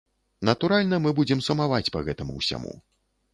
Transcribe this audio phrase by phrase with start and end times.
[0.47, 2.73] Натуральна, мы будзем сумаваць па гэтаму ўсяму.